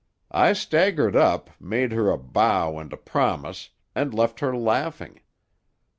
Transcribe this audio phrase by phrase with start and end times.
[0.31, 5.21] I staggered up, made her a bow and a promise, and left her laughing.